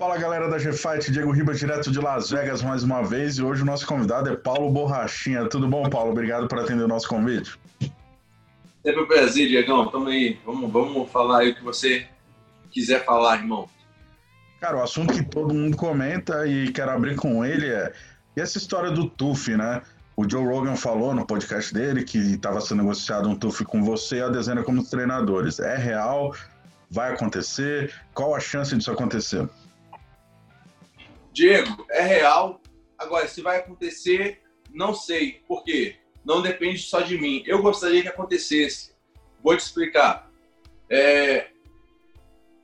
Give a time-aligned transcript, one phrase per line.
[0.00, 3.36] Fala galera da G-Fight, Diego Ribas, direto de Las Vegas mais uma vez.
[3.36, 5.46] E hoje o nosso convidado é Paulo Borrachinha.
[5.46, 6.12] Tudo bom, Paulo?
[6.12, 7.58] Obrigado por atender o nosso convite.
[8.82, 9.90] Sempre um prazer, Diegão.
[9.90, 10.40] Tamo aí.
[10.46, 12.06] Vamos, vamos falar aí o que você
[12.70, 13.68] quiser falar, irmão.
[14.58, 17.92] Cara, o assunto que todo mundo comenta e quero abrir com ele é
[18.34, 19.82] e essa história do TUF, né?
[20.16, 24.16] O Joe Rogan falou no podcast dele que estava sendo negociado um TUF com você
[24.16, 25.58] e a dezena como treinadores.
[25.58, 26.34] É real?
[26.90, 27.94] Vai acontecer?
[28.12, 29.48] Qual a chance disso acontecer?
[31.32, 32.60] Diego, é real.
[32.98, 35.42] Agora, se vai acontecer, não sei.
[35.46, 35.96] Por quê?
[36.24, 37.44] Não depende só de mim.
[37.46, 38.92] Eu gostaria que acontecesse.
[39.42, 40.28] Vou te explicar.
[40.88, 41.50] É,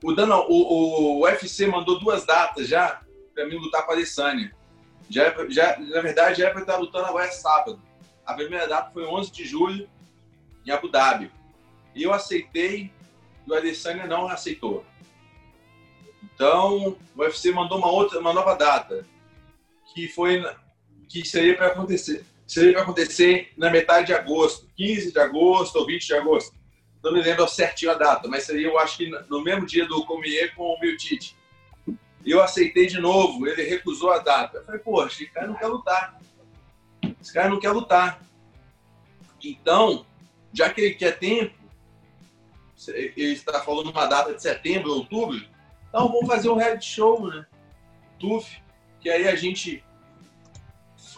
[0.02, 3.01] o, Dana, o, o, UFC mandou duas datas já
[3.33, 4.55] para mim lutar com a Adesanya.
[5.09, 7.80] Já, já, na verdade, já é para estar lutando agora é sábado.
[8.24, 9.88] A primeira data foi 11 de julho,
[10.66, 11.30] em Abu Dhabi.
[11.95, 12.93] E eu aceitei,
[13.47, 14.85] e o Adesanya não aceitou.
[16.35, 19.07] Então, o UFC mandou uma outra, uma nova data,
[19.95, 20.43] que foi
[21.09, 25.87] que seria para acontecer, seria para acontecer na metade de agosto, 15 de agosto ou
[25.87, 26.55] 20 de agosto.
[27.02, 30.05] Não me lembro certinho a data, mas seria, eu acho que no mesmo dia do
[30.05, 31.37] Comier com o Miltite.
[32.24, 34.59] Eu aceitei de novo, ele recusou a data.
[34.59, 36.21] Eu falei, pô, esse cara não quer lutar.
[37.23, 38.21] Esse cara não quer lutar.
[39.43, 40.05] Então,
[40.52, 41.55] já que ele quer tempo,
[42.88, 45.41] ele está falando uma data de setembro, outubro,
[45.88, 47.46] então vamos fazer um reality show, né?
[48.18, 48.60] TUF,
[49.01, 49.83] que aí a gente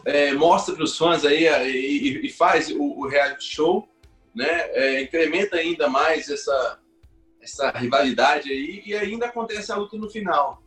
[0.05, 3.89] é, mostra para os fãs aí e, e faz o, o, reality show,
[4.35, 4.47] né?
[4.71, 6.79] É, incrementa ainda mais essa,
[7.41, 10.63] essa rivalidade aí e ainda acontece a luta no final.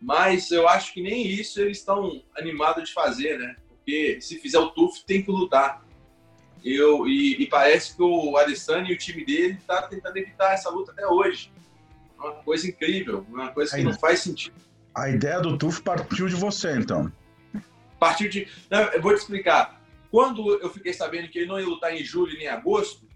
[0.00, 3.56] Mas eu acho que nem isso eles estão animados de fazer, né?
[3.68, 5.84] Porque se fizer o TUF tem que lutar.
[6.64, 10.70] Eu, e, e parece que o Adesanya e o time dele está tentando evitar essa
[10.70, 11.50] luta até hoje
[12.22, 14.54] uma coisa incrível, uma coisa que não faz sentido.
[14.94, 17.10] A ideia do TUF partiu de você, então?
[17.98, 18.48] Partiu de.
[18.70, 19.80] Não, eu vou te explicar.
[20.10, 23.06] Quando eu fiquei sabendo que ele não ia lutar em julho nem em agosto,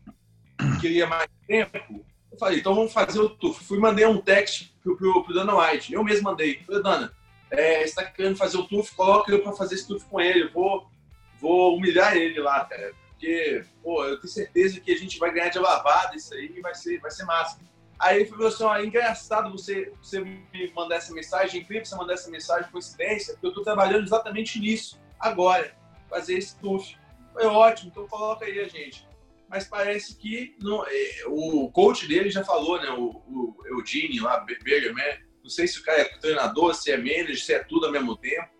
[0.80, 3.62] queria mais tempo, eu falei, então vamos fazer o TUF.
[3.64, 5.92] Fui mandei um text pro, pro, pro Dana White.
[5.92, 6.62] Eu mesmo mandei.
[6.64, 7.12] Falei, Dana,
[7.50, 10.44] é, você está querendo fazer o TUF, coloca eu para fazer esse TUF com ele.
[10.44, 10.90] Eu vou,
[11.38, 12.92] vou humilhar ele lá, cara.
[13.16, 16.74] Porque, pô, eu tenho certeza que a gente vai ganhar de lavada isso aí vai
[16.74, 17.58] ser, vai ser massa.
[17.98, 21.96] Aí ele falou assim: ó, é engraçado você, você me mandar essa mensagem, incrível você
[21.96, 25.74] mandar essa mensagem, coincidência, porque eu estou trabalhando exatamente nisso, agora,
[26.10, 26.94] fazer esse TUF.
[27.32, 29.06] Foi ótimo, então coloca aí a gente.
[29.48, 32.90] Mas parece que não, é, o coach dele já falou, né?
[32.90, 35.22] O, o Eugene lá, Berger, né?
[35.42, 38.16] Não sei se o cara é treinador, se é manager, se é tudo ao mesmo
[38.16, 38.50] tempo.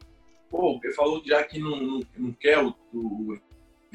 [0.49, 3.37] Pô, ele falou já que não, não, não quer o, o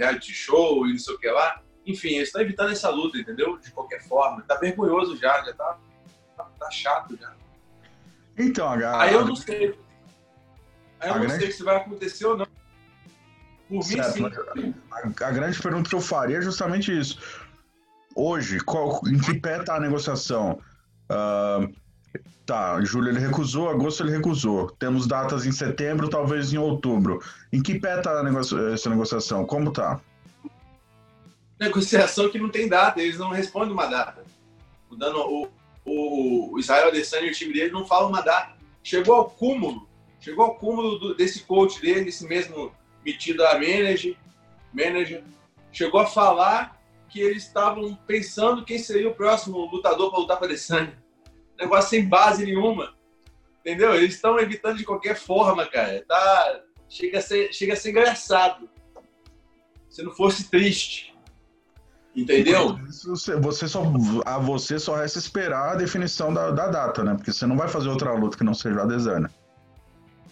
[0.02, 1.62] reality show e não sei o que lá.
[1.86, 3.58] Enfim, eles estão evitando essa luta, entendeu?
[3.58, 4.42] De qualquer forma.
[4.44, 5.78] Tá vergonhoso já, já tá,
[6.38, 7.34] tá, tá chato já.
[8.38, 9.02] Então, a...
[9.02, 9.80] Aí eu não sei.
[11.00, 11.44] Aí eu a não grande...
[11.44, 12.48] sei se vai acontecer ou não.
[13.68, 14.76] Por certo, mim, sim.
[14.92, 17.18] A, a, grande pergunta que eu faria é justamente isso.
[18.14, 20.60] Hoje, qual, em que pé está a negociação?
[21.10, 21.74] Uh,
[22.46, 24.70] tá, julho ele recusou, agosto ele recusou.
[24.72, 27.22] Temos datas em setembro, talvez em outubro.
[27.52, 29.46] Em que pé está negocia essa negociação?
[29.46, 30.02] Como está?
[31.62, 34.26] negociação que não tem data, eles não respondem uma data.
[34.90, 35.20] O, Dano,
[35.86, 38.58] o, o, Israel Adesanya e o time dele não falam uma data.
[38.84, 39.88] Chegou ao cúmulo,
[40.20, 42.72] chegou ao cúmulo do, desse coach dele, esse mesmo
[43.06, 44.18] metido a manager,
[44.74, 45.24] manager,
[45.72, 50.48] chegou a falar que eles estavam pensando quem seria o próximo lutador para lutar para
[50.48, 50.98] Adesanya.
[51.62, 52.94] Negócio sem base nenhuma.
[53.60, 53.94] Entendeu?
[53.94, 56.04] Eles estão evitando de qualquer forma, cara.
[56.08, 58.68] Tá, chega, a ser, chega a ser engraçado.
[59.88, 61.14] Se não fosse triste.
[62.16, 62.78] Entendeu?
[63.42, 63.84] Você só,
[64.26, 67.14] a você só resta esperar a definição da, da data, né?
[67.14, 69.30] Porque você não vai fazer outra luta que não seja a Adesanya.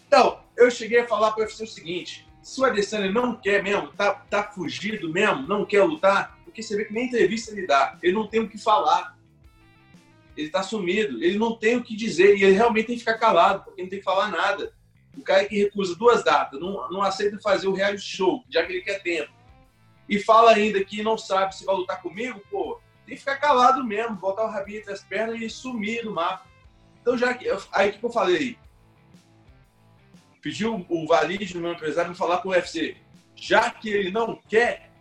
[0.07, 3.63] Então, eu cheguei a falar para o UFC o seguinte: se o Adesanya não quer
[3.63, 7.67] mesmo, tá, tá fugido mesmo, não quer lutar, porque você vê que nem entrevista ele
[7.67, 9.17] dá, ele não tem o que falar.
[10.39, 13.17] Ele tá sumido, ele não tem o que dizer e ele realmente tem que ficar
[13.17, 14.73] calado, porque não tem que falar nada.
[15.17, 18.71] O cara que recusa duas datas, não, não aceita fazer o reality show, já que
[18.71, 19.39] ele quer tempo
[20.09, 23.83] e fala ainda que não sabe se vai lutar comigo, pô, tem que ficar calado
[23.83, 26.45] mesmo, botar o rabinho entre as pernas e sumir no mapa.
[26.99, 27.47] Então, já que.
[27.71, 28.57] Aí que eu falei?
[30.41, 32.97] Pediu o Valide, meu empresário, me falar com o UFC.
[33.35, 34.91] Já que ele não quer,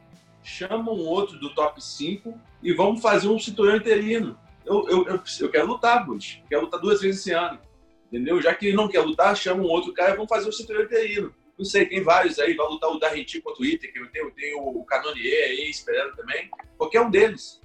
[0.43, 4.39] chama um outro do top 5 e vamos fazer um cinturão interino.
[4.69, 6.43] Eu, eu, eu, eu quero lutar, Bush.
[6.49, 7.59] Quero lutar duas vezes esse ano.
[8.07, 8.41] Entendeu?
[8.41, 10.83] Já que ele não quer lutar, chama um outro cara e vamos fazer um cinturão
[10.83, 11.35] interino.
[11.59, 12.55] Não sei, tem vários aí.
[12.55, 16.15] Vai lutar o Darrentinho contra o Iter, que eu tenho, tenho o Canonier aí esperando
[16.15, 16.51] também.
[16.77, 17.61] Qualquer um deles.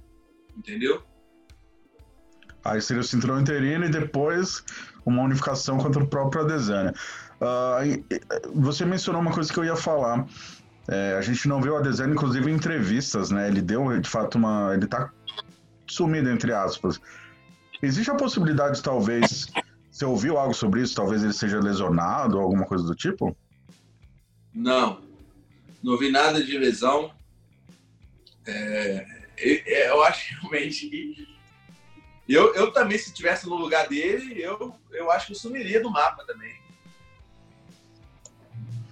[0.56, 1.02] Entendeu?
[2.64, 4.64] Aí seria o cinturão interino e depois
[5.04, 6.94] uma unificação contra o próprio Adesanya.
[7.36, 10.26] Uh, você mencionou uma coisa que eu ia falar.
[10.88, 13.48] É, a gente não viu o Adesanya, inclusive, em entrevistas, né?
[13.48, 14.74] Ele deu, de fato, uma...
[14.74, 15.10] Ele tá
[15.86, 17.00] sumido, entre aspas.
[17.82, 19.50] Existe a possibilidade, talvez...
[19.90, 20.96] Você ouviu algo sobre isso?
[20.96, 23.36] Talvez ele seja lesionado ou alguma coisa do tipo?
[24.52, 25.00] Não.
[25.80, 27.14] Não vi nada de lesão.
[28.44, 29.06] É,
[29.88, 31.38] eu acho realmente que
[32.28, 35.92] eu, eu também, se estivesse no lugar dele, eu, eu acho que eu sumiria do
[35.92, 36.52] mapa também.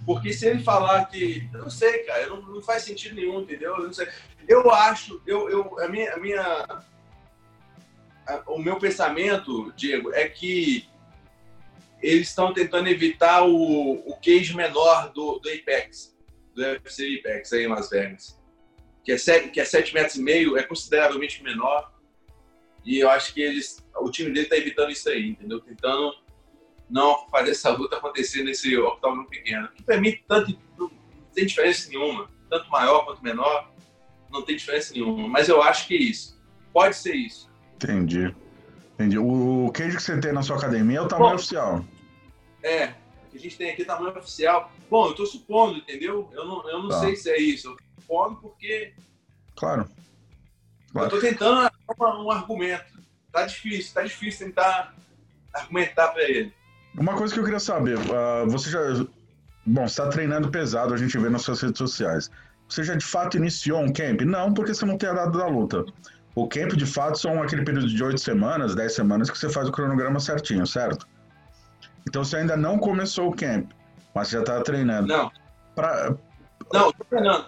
[0.05, 1.49] Porque se ele falar que.
[1.53, 3.75] Eu não sei, cara, não, não faz sentido nenhum, entendeu?
[3.75, 4.07] Eu, não sei.
[4.47, 6.13] eu acho, eu, eu, a minha.
[6.13, 6.83] A minha
[8.25, 10.87] a, o meu pensamento, Diego, é que
[12.01, 16.15] eles estão tentando evitar o, o cage menor do, do Apex,
[16.53, 18.41] do UFC Apex aí em Las Vegas.
[19.03, 21.93] Que é, 7, que é 7 metros e meio, é consideravelmente menor.
[22.85, 25.61] E eu acho que eles, o time dele está evitando isso aí, entendeu?
[25.61, 26.13] Tentando
[26.93, 29.67] não fazer essa luta acontecer nesse octógono pequeno.
[29.69, 30.91] Que para mim tanto, não
[31.33, 32.29] tem diferença nenhuma.
[32.47, 33.73] Tanto maior quanto menor,
[34.31, 35.27] não tem diferença nenhuma.
[35.27, 36.39] Mas eu acho que é isso.
[36.71, 37.49] Pode ser isso.
[37.75, 38.33] Entendi.
[38.93, 39.17] Entendi.
[39.17, 41.83] O queijo que você tem na sua academia é o tamanho Bom, oficial.
[42.61, 42.93] É,
[43.25, 44.71] o que a gente tem aqui é tamanho oficial.
[44.87, 46.29] Bom, eu estou supondo, entendeu?
[46.31, 46.99] Eu não, eu não tá.
[46.99, 47.69] sei se é isso.
[47.69, 48.93] Eu supondo porque.
[49.55, 49.89] Claro.
[50.91, 51.09] claro.
[51.09, 53.01] Eu estou tentando um argumento.
[53.31, 54.95] Tá difícil, tá difícil tentar
[55.51, 56.53] argumentar para ele.
[56.97, 58.79] Uma coisa que eu queria saber, uh, você já.
[59.65, 62.29] Bom, você está treinando pesado, a gente vê nas suas redes sociais.
[62.67, 64.21] Você já de fato iniciou um camp?
[64.21, 65.85] Não, porque você não tem a data da luta.
[66.35, 69.67] O camp, de fato, são aquele período de oito semanas, dez semanas que você faz
[69.67, 71.07] o cronograma certinho, certo?
[72.07, 73.71] Então você ainda não começou o camp,
[74.13, 75.07] mas já está treinando.
[75.07, 75.31] Não.
[75.75, 76.15] Pra...
[76.71, 77.47] Não, treinando.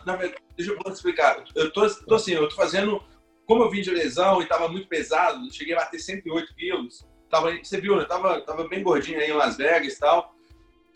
[0.55, 1.43] Deixa eu explicar.
[1.55, 3.03] Eu tô, tô assim, eu tô fazendo.
[3.45, 7.05] Como eu vim de lesão e estava muito pesado, cheguei a bater 108 quilos.
[7.29, 8.05] Tava, você viu, né?
[8.05, 10.35] Tava, tava bem gordinho aí em Las Vegas e tal.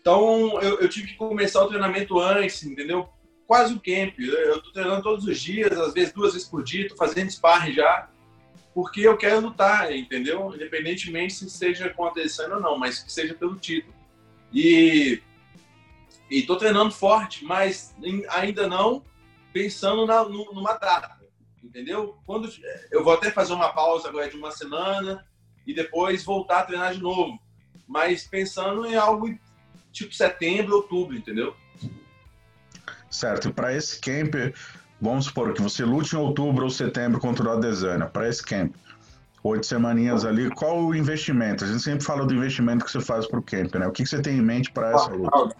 [0.00, 3.08] Então eu, eu tive que começar o treinamento antes, entendeu?
[3.46, 4.18] Quase o camp.
[4.18, 7.72] Eu tô treinando todos os dias, às vezes duas vezes por dia, tô fazendo sparring
[7.72, 8.08] já,
[8.74, 10.52] porque eu quero lutar, entendeu?
[10.54, 13.94] Independentemente se seja com a Adesanya ou não, mas que seja pelo título.
[14.52, 15.20] E
[16.30, 17.94] e tô treinando forte, mas
[18.28, 19.02] ainda não
[19.52, 21.18] pensando na, numa data,
[21.62, 22.18] entendeu?
[22.24, 22.48] Quando
[22.92, 25.26] eu vou até fazer uma pausa agora de uma semana,
[25.70, 27.38] e depois voltar a treinar de novo.
[27.86, 29.38] Mas pensando em algo
[29.92, 31.54] tipo setembro, outubro, entendeu?
[33.08, 33.48] Certo.
[33.48, 34.34] E para esse camp,
[35.00, 38.06] vamos supor que você lute em outubro ou setembro contra o Adesanya.
[38.06, 38.74] Para esse camp,
[39.42, 41.64] oito semaninhas ali, qual o investimento?
[41.64, 43.86] A gente sempre fala do investimento que você faz para o camp, né?
[43.86, 45.52] O que, que você tem em mente para essa luta?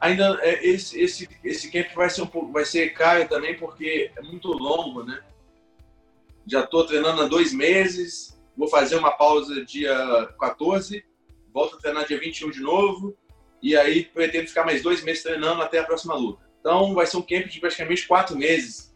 [0.00, 4.10] Ainda é, esse, esse, esse camp vai ser um pouco, vai ser caro também porque
[4.16, 5.20] é muito longo, né?
[6.46, 9.94] Já estou treinando há dois meses, Vou fazer uma pausa dia
[10.38, 11.04] 14,
[11.52, 13.16] volto a treinar dia 21 de novo,
[13.62, 16.44] e aí pretendo ficar mais dois meses treinando até a próxima luta.
[16.60, 18.94] Então vai ser um camp de praticamente quatro meses.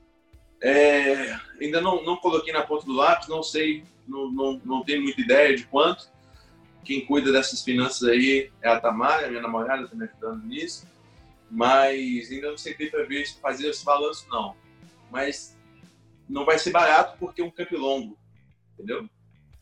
[0.62, 5.02] É, ainda não, não coloquei na ponta do lápis, não sei, não, não, não tenho
[5.02, 6.08] muita ideia de quanto.
[6.84, 10.86] Quem cuida dessas finanças aí é a Tamara, minha namorada, está me ajudando nisso.
[11.50, 14.56] Mas ainda não sentei para ver fazer esse balanço, não.
[15.10, 15.56] Mas
[16.28, 18.18] não vai ser barato porque é um camp longo,
[18.74, 19.08] entendeu?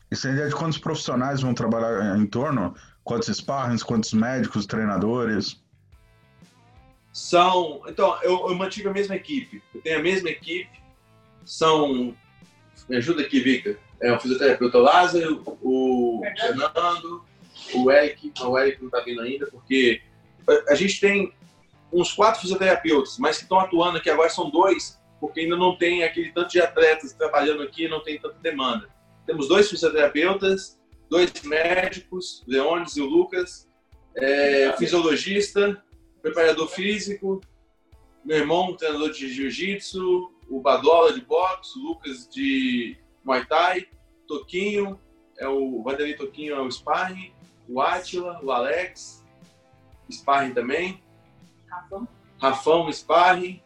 [0.09, 2.73] E você tem ideia de quantos profissionais vão trabalhar em torno?
[3.03, 5.61] Quantos sparrings, quantos médicos, treinadores?
[7.11, 7.81] São.
[7.87, 9.61] Então, eu, eu mantive a mesma equipe.
[9.73, 10.81] Eu tenho a mesma equipe.
[11.43, 12.15] São.
[12.87, 13.77] Me ajuda aqui, Vika.
[13.99, 17.25] É o fisioterapeuta Lázaro, o Fernando,
[17.73, 18.31] o Eric.
[18.39, 20.01] o Eric não está vindo ainda, porque
[20.69, 21.33] a gente tem
[21.91, 26.03] uns quatro fisioterapeutas, mas que estão atuando aqui agora são dois, porque ainda não tem
[26.03, 28.87] aquele tanto de atletas trabalhando aqui, não tem tanta demanda.
[29.27, 30.79] Temos dois fisioterapeutas,
[31.09, 33.67] dois médicos, o Leones e o Lucas,
[34.15, 35.83] é, fisiologista,
[36.21, 37.41] preparador físico,
[38.23, 43.87] meu irmão, treinador de jiu-jitsu, o Badola de boxe, o Lucas de Muay Thai,
[44.25, 44.97] Toquinho,
[45.37, 47.31] é o Vanderlei Toquinho é o sparring,
[47.67, 49.25] o Atila, o Alex,
[50.09, 51.03] sparring também.
[51.69, 52.07] Rafão.
[52.39, 53.61] Rafão, sparring.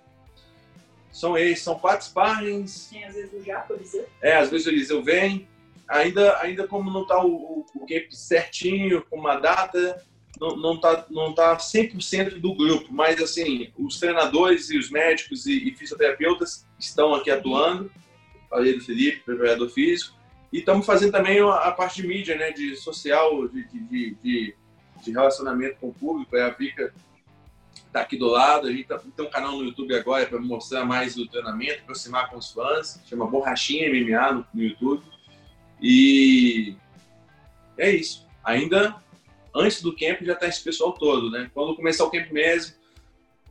[1.11, 2.89] São eles, são quatro sparrings.
[2.89, 4.07] Tem às vezes o Jaco, Eliseu.
[4.21, 5.47] É, às vezes o Eliseu vem
[5.91, 10.03] ainda, ainda como não está o, o, camp certinho, com uma data,
[10.39, 15.45] não, não tá, não tá 100% do grupo, mas assim, os treinadores e os médicos
[15.45, 17.91] e, e fisioterapeutas estão aqui atuando,
[18.49, 20.15] falei do Felipe, preparador físico,
[20.51, 24.55] e estamos fazendo também a, parte de mídia, né, de social, de, de, de,
[25.03, 26.93] de relacionamento com o público, é a Vika
[27.91, 30.85] está aqui do lado, a gente tá, tem um canal no YouTube agora para mostrar
[30.85, 35.03] mais o treinamento, aproximar com os fãs, chama Borrachinha MMA no, no YouTube,
[35.81, 36.75] E
[37.77, 38.27] é isso.
[38.43, 39.01] Ainda
[39.55, 41.49] antes do camp já está esse pessoal todo, né?
[41.53, 42.75] Quando começar o camp mesmo,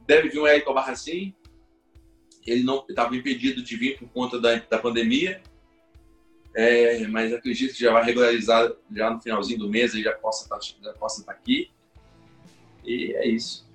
[0.06, 1.34] deve vir o Elton Barracin.
[2.46, 5.42] Ele não estava impedido de vir por conta da, da pandemia,
[6.54, 10.48] é, mas acredito que já vai regularizar já no finalzinho do mês e já possa
[10.48, 11.70] tá, já possa estar tá aqui.
[12.84, 13.68] E é isso.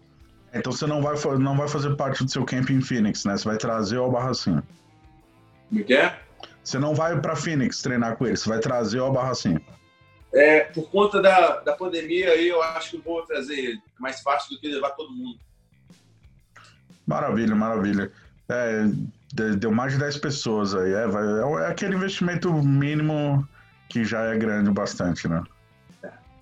[0.54, 3.38] Então você não vai, não vai fazer parte do seu camp em Phoenix, né?
[3.38, 4.64] Você vai trazer o Barracinho.
[5.70, 6.25] Como é que é?
[6.66, 9.62] Você não vai para Phoenix treinar com ele, você vai trazer o Barracinho.
[10.34, 13.78] É, por conta da, da pandemia, aí eu acho que vou trazer ele.
[13.78, 15.40] É mais fácil do que levar todo mundo.
[17.06, 18.12] Maravilha, maravilha.
[18.50, 18.84] É,
[19.58, 20.92] deu mais de 10 pessoas aí.
[20.92, 23.48] É, vai, é, aquele investimento mínimo
[23.88, 25.44] que já é grande bastante, né?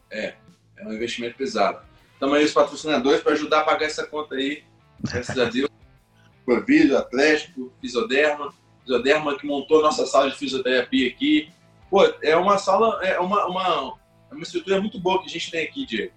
[0.10, 0.34] É,
[0.78, 1.80] é um investimento pesado.
[2.14, 4.64] Estamos aí os patrocinadores para ajudar a pagar essa conta aí.
[5.02, 5.70] Graças a Deus.
[6.46, 8.54] Corvilho, Atlético, Fisioderma.
[8.84, 11.50] Fisioderma que montou nossa sala de fisioterapia aqui.
[11.90, 13.98] Pô, é uma sala, é uma, uma,
[14.32, 16.14] é uma estrutura muito boa que a gente tem aqui, Diego.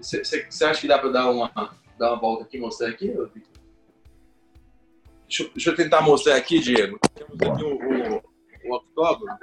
[0.00, 1.50] Você acha que dá para dar uma,
[1.98, 3.12] dar uma volta aqui e mostrar aqui?
[5.26, 6.98] Deixa, deixa, eu tentar mostrar aqui, Diego.
[7.14, 9.36] Temos aqui o, o, o octógono.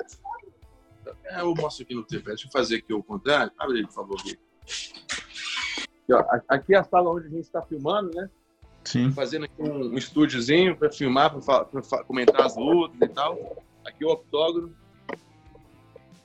[1.25, 2.25] É, eu mostro aqui no TV.
[2.29, 3.51] Deixa eu fazer aqui o contrário.
[3.57, 8.11] Abre aí, por favor, Aqui, ó, aqui é a sala onde a gente está filmando,
[8.15, 8.29] né?
[8.87, 9.11] Sim.
[9.11, 13.63] Fazendo aqui um, um estúdiozinho para filmar, para comentar as lutas e tal.
[13.85, 14.75] Aqui o octógono.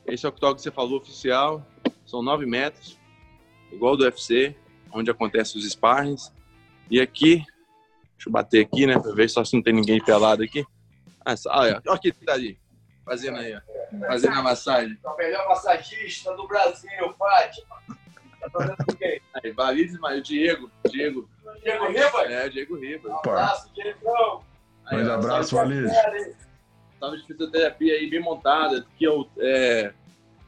[0.07, 1.65] Esse é o octógono que você falou, oficial.
[2.07, 2.99] São 9 metros,
[3.71, 4.55] igual do UFC,
[4.93, 6.33] onde acontecem os sparrings.
[6.91, 7.45] E aqui
[8.23, 8.97] Deixa eu bater aqui, né?
[9.01, 10.65] Pra ver só se não tem ninguém pelado aqui.
[11.27, 12.57] Ah, olha, olha aqui tá ali.
[13.05, 13.61] Fazendo aí, ó.
[14.07, 14.97] Fazendo a massagem.
[15.05, 17.83] É o melhor massagista do Brasil, Fátima.
[18.43, 19.21] Tá fazendo com quem?
[19.35, 20.71] Aí, Valide, mas o Diego.
[20.91, 21.29] Diego.
[21.63, 22.23] Diego Riba?
[22.25, 23.09] É, o Diego Riba.
[23.09, 24.45] Um abraço, Diego.
[24.93, 25.89] Um abraço, Valide.
[27.01, 29.29] Tava de fisioterapia aí bem montada, que eu.
[29.39, 29.93] É,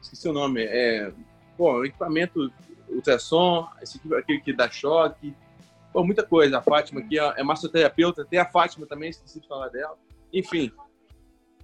[0.01, 0.63] esqueci o nome.
[0.63, 1.11] É,
[1.57, 2.51] pô, equipamento
[2.89, 5.33] ultrassom, esse aqui, aquele que dá choque,
[5.95, 6.57] Pô, muita coisa.
[6.57, 8.25] A Fátima aqui é massoterapeuta.
[8.25, 9.97] Tem a Fátima também, esqueci de falar dela.
[10.33, 10.69] Enfim.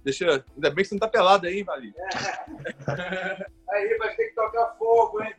[0.02, 1.94] Deixa, ainda bem que você não tá pelado aí, hein, Vali?
[1.94, 3.46] É.
[3.72, 5.34] Aí vai ter que tocar fogo, hein?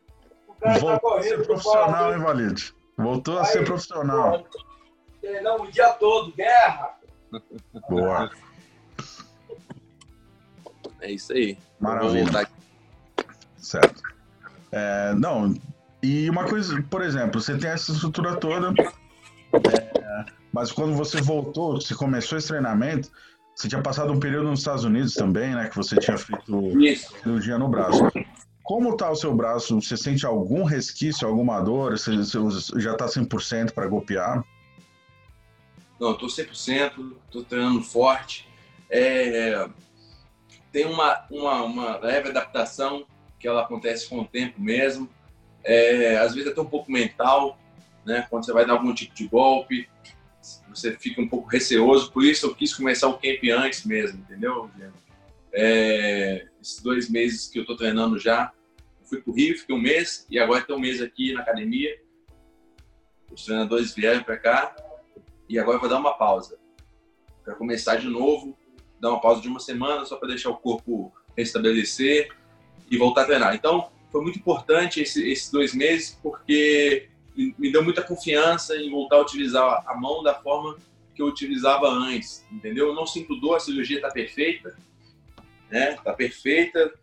[0.64, 1.18] Tá Voltou.
[1.18, 2.74] A ser profissional, hein, Valide?
[2.98, 4.48] Voltou a ser profissional.
[5.42, 6.98] Não, o dia todo, guerra.
[7.90, 8.32] Boa.
[11.02, 11.58] É isso aí.
[11.80, 12.48] Maravilha.
[13.58, 14.02] Certo.
[14.72, 15.54] É, não,
[16.02, 18.74] e uma coisa, por exemplo, você tem essa estrutura toda,
[19.54, 23.10] é, mas quando você voltou, você começou esse treinamento,
[23.56, 25.70] você tinha passado um período nos Estados Unidos também, né?
[25.70, 27.14] Que você tinha feito Isso.
[27.22, 28.04] cirurgia no braço.
[28.64, 29.80] Como está o seu braço?
[29.82, 31.98] Você sente algum resquício, alguma dor?
[31.98, 34.44] Você, você já está 100% para golpear?
[36.00, 38.48] Não, estou 100%, estou treinando forte.
[38.90, 39.68] É,
[40.72, 43.06] tem uma, uma, uma leve adaptação
[43.38, 45.10] que ela acontece com o tempo mesmo
[45.64, 47.58] é, às vezes até um pouco mental,
[48.06, 48.28] né?
[48.30, 49.88] Quando você vai dar algum tipo de golpe,
[50.70, 52.12] você fica um pouco receoso.
[52.12, 54.70] Por isso eu quis começar o camp antes mesmo, entendeu?
[55.54, 58.52] É, esses dois meses que eu estou treinando já,
[59.02, 61.42] eu fui para o Rio, fiquei um mês e agora estou um mês aqui na
[61.42, 62.02] academia.
[63.32, 64.76] Os treinadores vieram para cá
[65.48, 66.58] e agora eu vou dar uma pausa
[67.44, 68.58] para começar de novo,
[69.00, 72.30] dar uma pausa de uma semana só para deixar o corpo restabelecer
[72.90, 73.56] e voltar a treinar.
[73.56, 79.18] Então foi muito importante esse, esses dois meses porque me deu muita confiança em voltar
[79.18, 80.78] a utilizar a mão da forma
[81.16, 82.88] que eu utilizava antes, entendeu?
[82.88, 84.76] Eu não sinto dor, a cirurgia está perfeita,
[85.70, 85.94] né?
[85.94, 86.94] Está perfeita,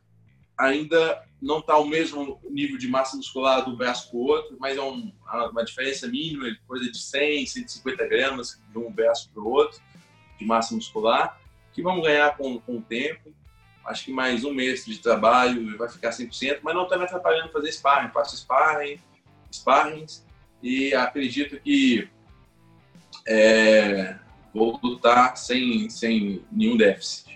[0.57, 4.77] ainda não está ao mesmo nível de massa muscular do braço para o outro, mas
[4.77, 5.13] é um,
[5.51, 9.81] uma diferença mínima, coisa de 100, 150 gramas de um braço para o outro
[10.39, 11.41] de massa muscular,
[11.73, 13.33] que vamos ganhar com, com o tempo
[13.85, 17.53] acho que mais um mês de trabalho vai ficar 100%, mas não está me atrapalhando
[17.53, 18.11] fazer sparring.
[18.11, 18.99] Faço sparring,
[19.51, 20.25] sparrings
[20.63, 22.09] e acredito que
[23.27, 24.17] é,
[24.55, 27.30] vou lutar sem, sem nenhum déficit.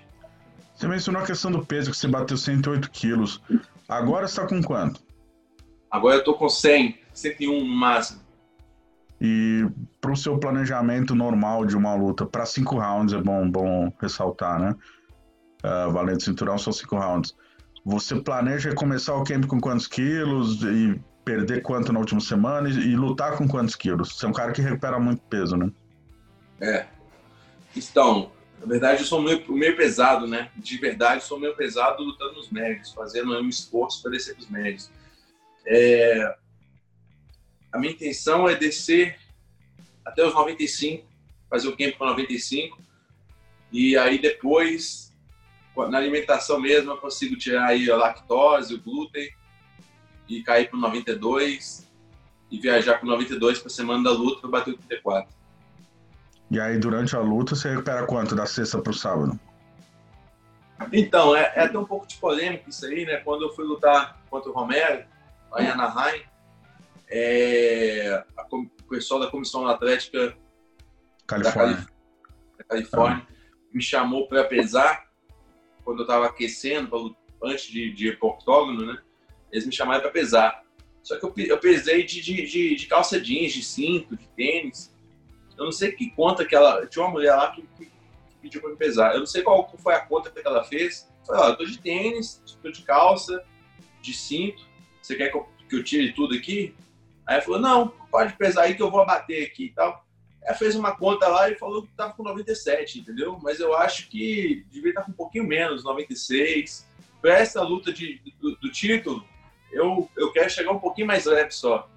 [0.84, 3.40] Você mencionou a questão do peso, que você bateu 108 quilos.
[3.88, 5.00] Agora você está com quanto?
[5.90, 8.20] Agora eu estou com 100, 101 no máximo.
[9.18, 9.66] E
[9.98, 14.60] para o seu planejamento normal de uma luta, para cinco rounds, é bom, bom ressaltar,
[14.60, 14.76] né?
[15.64, 17.34] uh, valendo cinturão são cinco rounds.
[17.86, 22.90] Você planeja começar o camp com quantos quilos e perder quanto na última semana e,
[22.90, 24.18] e lutar com quantos quilos?
[24.18, 25.70] Você é um cara que recupera muito peso, né?
[26.60, 26.84] É.
[27.74, 28.30] Então,
[28.64, 30.50] na verdade, eu sou meio, meio pesado, né?
[30.56, 34.90] De verdade, sou meio pesado lutando nos médios, fazendo um esforço para descer os médios.
[35.66, 36.34] É...
[37.70, 39.18] A minha intenção é descer
[40.02, 41.06] até os 95,
[41.50, 42.80] fazer o camp com 95,
[43.70, 45.12] e aí depois
[45.76, 49.28] na alimentação mesmo eu consigo tirar aí a lactose, o glúten
[50.28, 51.86] e cair para 92
[52.50, 55.43] e viajar com 92 para semana da luta para bater o 34.
[56.50, 59.38] E aí durante a luta você recupera quanto da sexta para o sábado?
[60.92, 63.18] Então, é, é, até um pouco de polêmico isso aí, né?
[63.18, 65.04] Quando eu fui lutar contra o Romero,
[65.50, 66.22] lá em Anaheim,
[67.08, 70.36] é, a, o pessoal da Comissão Atlética
[71.26, 71.86] Califórnia.
[72.58, 73.32] da, Califórnia ah.
[73.72, 75.04] me chamou para pesar
[75.84, 78.98] quando eu estava aquecendo, antes de, de ir para o octógono, né?
[79.52, 80.64] Eles me chamaram para pesar.
[81.02, 84.93] Só que eu, eu pesei de, de, de, de, calça jeans, de cinto, de tênis.
[85.56, 86.86] Eu não sei que conta que ela.
[86.86, 87.90] Tinha uma mulher lá que, que,
[88.40, 89.14] pediu para me pesar.
[89.14, 91.10] Eu não sei qual foi a conta que ela fez.
[91.20, 93.42] Eu falei, ó, eu tô de tênis, tô de calça,
[94.02, 94.64] de cinto.
[95.00, 96.74] Você quer que eu, que eu tire tudo aqui?
[97.26, 100.04] Aí ela falou, não, pode pesar aí que eu vou abater aqui e tal.
[100.42, 103.38] Ela fez uma conta lá e falou que estava com 97, entendeu?
[103.42, 106.86] Mas eu acho que devia estar com um pouquinho menos, 96.
[107.22, 109.24] Para essa luta de, do, do, título,
[109.72, 111.88] eu, eu quero chegar um pouquinho mais leve só.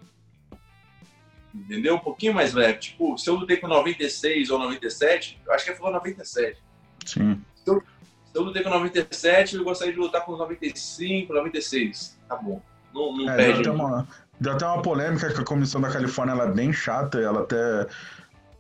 [1.65, 1.95] Entendeu?
[1.95, 2.79] Um pouquinho mais leve.
[2.79, 6.61] Tipo, se eu lutei com 96 ou 97, eu acho que ele falou 97.
[7.05, 7.41] Sim.
[7.55, 7.81] Se eu,
[8.25, 12.17] se eu lutei com 97, eu gostaria de lutar com 95, 96.
[12.27, 12.61] Tá bom.
[12.93, 13.63] Não, não é, perde.
[13.63, 14.07] Deu até, uma,
[14.39, 17.87] deu até uma polêmica que a comissão da Califórnia ela é bem chata, ela até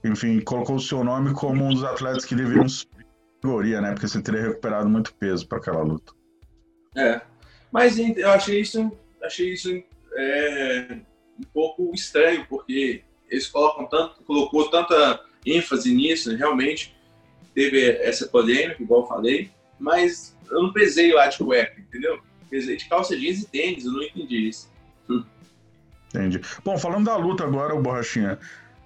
[0.03, 2.97] enfim, colocou o seu nome como um dos atletas que deveriam subir
[3.41, 3.91] categoria, né?
[3.91, 6.13] Porque você teria recuperado muito peso para aquela luta.
[6.95, 7.21] É,
[7.71, 9.69] mas eu achei isso, achei isso
[10.15, 10.99] é,
[11.39, 16.37] um pouco estranho, porque eles colocam tanto, colocou tanta ênfase nisso, né?
[16.37, 16.95] realmente
[17.53, 22.19] teve essa polêmica, igual eu falei, mas eu não pesei lá de cueca, entendeu?
[22.49, 24.71] Pesei de calça jeans e tênis, eu não entendi isso.
[26.13, 26.41] Entendi.
[26.63, 28.39] Bom, falando da luta agora, o Borrachinha,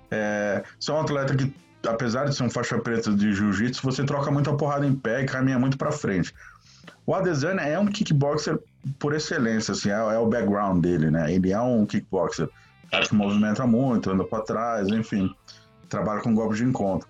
[0.10, 1.54] é, você é um atleta que,
[1.88, 5.26] apesar de ser um faixa preta de jiu-jitsu, você troca muita porrada em pé e
[5.26, 6.34] caminha muito para frente.
[7.06, 8.60] O Adesanya é um kickboxer
[9.00, 11.34] por excelência, assim, é, é, o background dele, né?
[11.34, 12.50] Ele é um kickboxer,
[12.90, 15.34] cara que movimenta muito, anda para trás, enfim,
[15.88, 17.08] trabalha com golpes de encontro.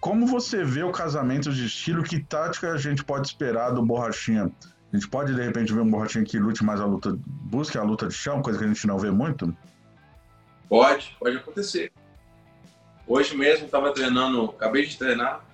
[0.00, 2.02] Como você vê o casamento de estilo?
[2.02, 4.50] Que tática a gente pode esperar do Borrachinha?
[4.92, 7.82] A gente pode, de repente, ver um Borrachinha que lute mais a luta, busque a
[7.82, 9.56] luta de chão, coisa que a gente não vê muito?
[10.68, 11.92] Pode, pode acontecer.
[13.06, 15.44] Hoje mesmo estava treinando, acabei de treinar.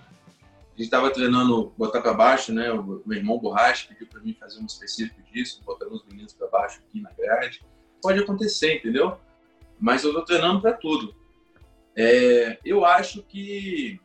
[0.78, 2.70] Gente estava treinando botar para baixo, né?
[2.70, 6.46] O meu irmão Borracha pediu para mim fazer um específico disso, botando os meninos para
[6.46, 7.60] baixo aqui na grade.
[8.00, 9.18] Pode acontecer, entendeu?
[9.80, 11.12] Mas eu estou treinando para tudo.
[11.96, 14.00] É, eu acho que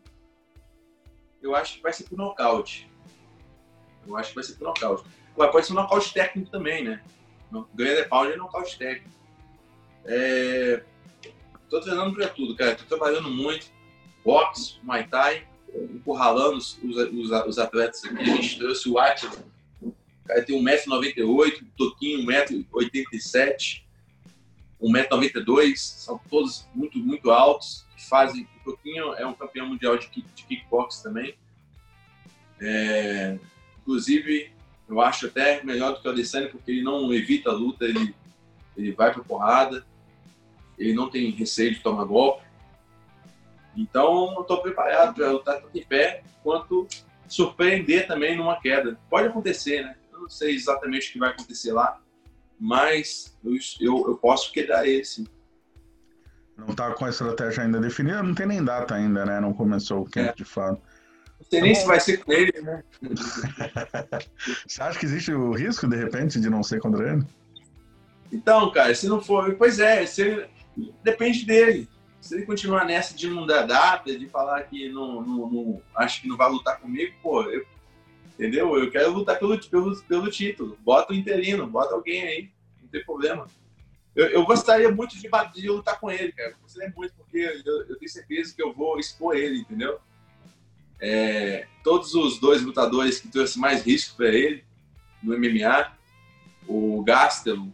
[1.43, 2.91] eu acho que vai ser por nocaute.
[4.07, 5.03] Eu acho que vai ser por nocaute.
[5.37, 7.03] Mas pode ser um nocaute técnico também, né?
[7.75, 9.13] Ganha de pau é nocaute técnico.
[10.05, 10.83] É,
[11.73, 12.75] Tô treinando para tudo, cara.
[12.75, 13.65] Tô trabalhando muito.
[14.23, 18.21] Boxe, Muay Thai, encurralando os, os, os atletas aqui.
[18.21, 19.43] A gente trouxe o Atila.
[19.81, 19.93] O
[20.25, 23.81] cara tem 1,98m, Toquinho 1,87m,
[24.81, 25.75] 1,92m.
[25.75, 27.85] São todos muito, muito altos.
[27.95, 28.47] Que fazem.
[28.61, 31.35] O Toquinho é um campeão mundial de, de kickbox também.
[32.61, 33.37] É,
[33.81, 34.51] inclusive,
[34.87, 38.15] eu acho até melhor do que o Adesanya, porque ele não evita a luta, ele,
[38.77, 39.85] ele vai para porrada
[40.77, 42.43] ele não tem receio de tomar golpe.
[43.75, 46.87] Então, eu estou preparado para lutar tanto em pé quanto
[47.27, 48.97] surpreender também numa queda.
[49.09, 49.95] Pode acontecer, né?
[50.11, 51.99] Eu não sei exatamente o que vai acontecer lá,
[52.59, 55.27] mas eu, eu, eu posso quedar esse.
[56.55, 59.39] Não está com a estratégia ainda definida, não tem nem data ainda, né?
[59.39, 60.33] Não começou o camp é.
[60.33, 60.79] de fato.
[61.39, 62.83] Não sei nem tá se vai ser com ele, né?
[64.67, 67.25] Você acha que existe o risco, de repente, de não ser contra ele?
[68.31, 69.55] Então, cara, se não for.
[69.55, 70.47] Pois é, se,
[71.03, 71.89] depende dele.
[72.23, 76.21] Se ele continuar nessa de não dar data, de falar que não, não, não acho
[76.21, 77.65] que não vai lutar comigo, pô, eu,
[78.33, 78.77] entendeu?
[78.77, 80.77] Eu quero lutar pelo, pelo, pelo título.
[80.85, 82.49] Bota o interino, bota alguém aí,
[82.81, 83.45] não tem problema.
[84.15, 86.55] Eu, eu gostaria muito de, de, lutar com ele, cara.
[86.61, 89.99] Gostaria muito, porque eu, eu, tenho certeza que eu vou expor ele, entendeu?
[91.01, 94.63] É, todos os dois lutadores que trouxe mais risco para ele
[95.21, 95.91] no MMA,
[96.69, 97.69] o Gastelum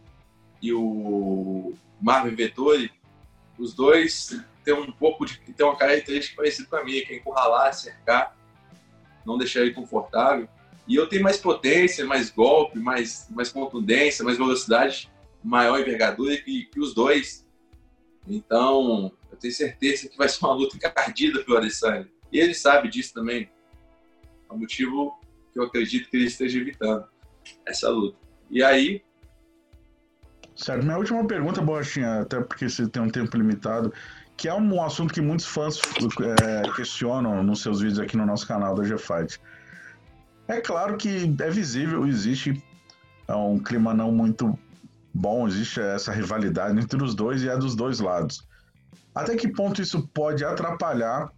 [0.60, 2.90] e o Marvin Vettori,
[3.60, 7.16] os dois têm um pouco de têm uma característica parecida com a minha, que é
[7.16, 8.36] encurralar, cercar,
[9.24, 10.48] não deixar ele confortável.
[10.88, 15.10] E eu tenho mais potência, mais golpe, mais, mais contundência, mais velocidade,
[15.44, 17.46] maior envergadura que, que os dois.
[18.26, 22.10] Então, eu tenho certeza que vai ser uma luta encardida pelo Alessandro.
[22.32, 23.50] E ele sabe disso também.
[24.48, 25.20] É o motivo
[25.52, 27.06] que eu acredito que ele esteja evitando
[27.66, 28.18] essa luta.
[28.50, 29.02] E aí,
[30.60, 30.84] Certo.
[30.84, 33.92] Minha última pergunta, Borrachinha, até porque você tem um tempo limitado,
[34.36, 35.80] que é um assunto que muitos fãs
[36.42, 39.40] é, questionam nos seus vídeos aqui no nosso canal da GFight.
[40.48, 42.62] É claro que é visível, existe
[43.26, 44.58] é um clima não muito
[45.14, 48.46] bom, existe essa rivalidade entre os dois e é dos dois lados.
[49.14, 51.30] Até que ponto isso pode atrapalhar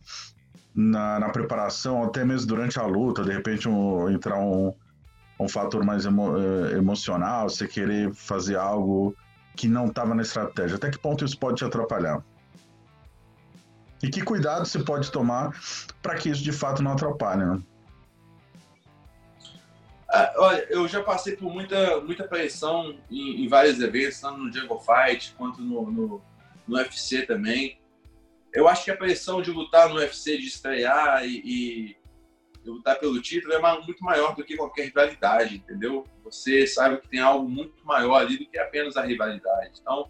[0.74, 4.74] na, na preparação, até mesmo durante a luta, de repente um, entrar um,
[5.42, 9.14] um fator mais emo, eh, emocional, você querer fazer algo
[9.56, 10.76] que não estava na estratégia?
[10.76, 12.22] Até que ponto isso pode te atrapalhar?
[14.02, 15.52] E que cuidado você pode tomar
[16.02, 17.62] para que isso de fato não atrapalhe, né?
[20.08, 24.52] Ah, olha, eu já passei por muita, muita pressão em, em vários eventos, tanto no
[24.52, 26.22] Jungle Fight quanto no, no,
[26.68, 27.80] no, UFC também.
[28.52, 31.96] Eu acho que a pressão de lutar no UFC, de estrear e, e
[32.70, 36.06] lutar pelo título é muito maior do que qualquer rivalidade, entendeu?
[36.24, 39.72] Você sabe que tem algo muito maior ali do que apenas a rivalidade.
[39.80, 40.08] Então,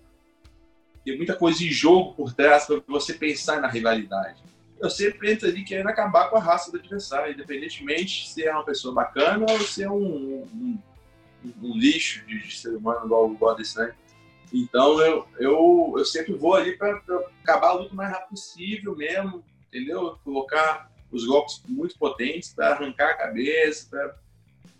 [1.04, 4.42] tem muita coisa em jogo por trás para você pensar na rivalidade.
[4.78, 8.64] Eu sempre entro ali querendo acabar com a raça do adversário, independentemente se é uma
[8.64, 10.78] pessoa bacana ou se é um, um,
[11.62, 13.94] um lixo de, de, ser humano igual, igual desse, né?
[14.52, 17.00] Então eu, eu, eu sempre vou ali para
[17.42, 20.18] acabar a luta o mais rápido possível mesmo, entendeu?
[20.24, 24.16] Colocar os golpes muito potentes para arrancar a cabeça, para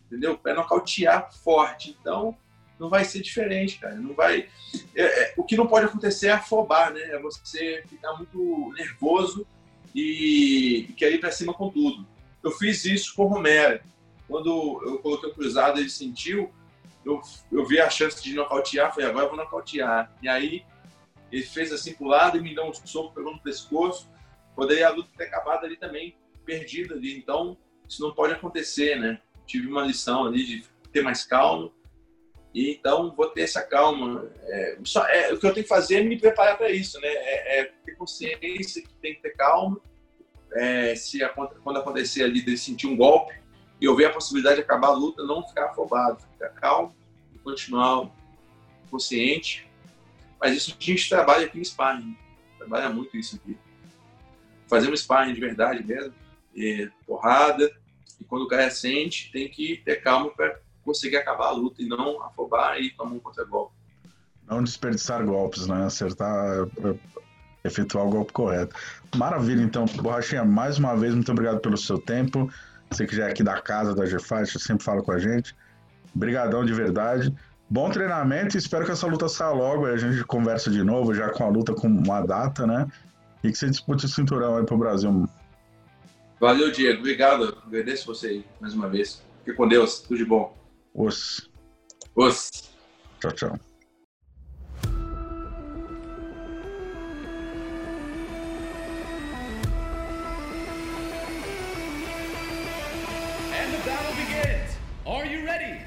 [0.06, 0.36] entendeu?
[0.36, 1.96] Para nocautear forte.
[2.00, 2.36] Então
[2.78, 3.94] não vai ser diferente, cara.
[3.94, 4.48] Não vai.
[4.94, 7.00] É, é, o que não pode acontecer é afobar, né?
[7.00, 9.46] É você ficar muito nervoso
[9.94, 12.06] e, e querer ir para cima com tudo.
[12.42, 13.80] Eu fiz isso com o Romero.
[14.28, 16.50] Quando eu coloquei o cruzado, ele sentiu,
[17.04, 20.10] eu, eu vi a chance de nocautear, falei, agora eu vou nocautear.
[20.22, 20.64] E aí
[21.30, 24.10] ele fez assim pro lado e me deu um soco, pegou no pescoço.
[24.54, 27.16] Poderia a luta ter acabado ali também, perdida ali.
[27.16, 27.56] Então,
[27.88, 29.20] isso não pode acontecer, né?
[29.46, 31.72] Tive uma lição ali de ter mais calmo
[32.54, 34.30] e, então, vou ter essa calma.
[34.42, 37.08] É, só, é, o que eu tenho que fazer é me preparar para isso, né?
[37.08, 39.80] É, é, ter consciência que tem que ter calma.
[40.52, 43.34] É, se a, quando acontecer ali de sentir um golpe
[43.80, 46.94] e eu ver a possibilidade de acabar a luta, não ficar afobado, ficar calmo
[47.42, 48.08] continuar
[48.90, 49.66] consciente.
[50.40, 52.16] Mas isso a gente trabalha aqui no sparring.
[52.58, 53.56] Trabalha muito isso aqui.
[54.68, 56.14] Fazer um sparring de verdade mesmo,
[57.06, 57.70] porrada.
[58.20, 61.86] E quando o cara sente, tem que ter calma para conseguir acabar a luta e
[61.86, 63.74] não afobar e tomar um contra-golpe.
[64.48, 65.84] Não desperdiçar golpes, né?
[65.84, 66.94] Acertar, é,
[67.64, 68.74] efetuar o golpe correto.
[69.16, 69.86] Maravilha, então.
[69.86, 72.50] Borrachinha, mais uma vez, muito obrigado pelo seu tempo.
[72.90, 75.54] Você que já é aqui da casa da GFAT, sempre fala com a gente.
[76.14, 77.34] Obrigadão de verdade.
[77.70, 79.86] Bom treinamento e espero que essa luta saia logo.
[79.86, 82.86] Aí a gente conversa de novo, já com a luta com uma data, né?
[83.42, 85.26] E que você dispute o cinturão aí pro Brasil.
[86.42, 86.98] Valeu, Diego.
[86.98, 87.56] Obrigado.
[87.64, 89.22] Agradeço você aí mais uma vez.
[89.44, 90.00] Fique com Deus.
[90.00, 90.52] Tudo de bom.
[90.92, 91.48] Os.
[92.16, 92.50] Os.
[93.20, 93.60] Tchau, tchau.
[103.54, 104.76] And the battle begins.
[105.06, 105.81] Are you ready?